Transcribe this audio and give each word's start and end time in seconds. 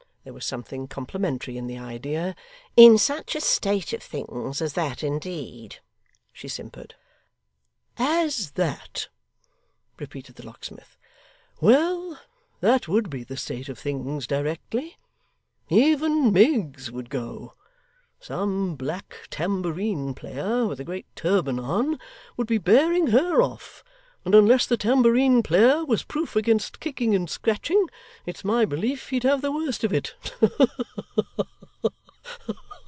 There 0.23 0.33
was 0.35 0.45
something 0.45 0.87
complimentary 0.87 1.57
in 1.57 1.65
the 1.65 1.79
idea. 1.79 2.35
'In 2.77 2.99
such 2.99 3.35
a 3.35 3.41
state 3.41 3.91
of 3.91 4.03
things 4.03 4.61
as 4.61 4.73
that, 4.73 5.01
indeed' 5.03 5.77
she 6.31 6.47
simpered. 6.47 6.93
'As 7.97 8.51
that!' 8.51 9.07
repeated 9.97 10.35
the 10.35 10.45
locksmith. 10.45 10.95
'Well, 11.59 12.19
that 12.59 12.87
would 12.87 13.09
be 13.09 13.23
the 13.23 13.35
state 13.35 13.67
of 13.67 13.79
things 13.79 14.27
directly. 14.27 14.95
Even 15.69 16.31
Miggs 16.31 16.91
would 16.91 17.09
go. 17.09 17.53
Some 18.19 18.75
black 18.75 19.25
tambourine 19.31 20.13
player, 20.13 20.67
with 20.67 20.79
a 20.79 20.83
great 20.85 21.07
turban 21.15 21.59
on, 21.59 21.97
would 22.37 22.45
be 22.45 22.59
bearing 22.59 23.07
HER 23.07 23.41
off, 23.41 23.83
and, 24.23 24.35
unless 24.35 24.67
the 24.67 24.77
tambourine 24.77 25.41
player 25.41 25.83
was 25.83 26.03
proof 26.03 26.35
against 26.35 26.79
kicking 26.79 27.15
and 27.15 27.27
scratching, 27.27 27.89
it's 28.23 28.43
my 28.43 28.63
belief 28.65 29.09
he'd 29.09 29.23
have 29.23 29.41
the 29.41 29.51
worst 29.51 29.83
of 29.83 29.91
it. 29.91 30.13